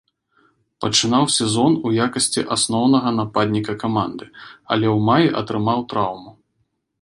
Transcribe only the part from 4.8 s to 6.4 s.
ў маі атрымаў траўму.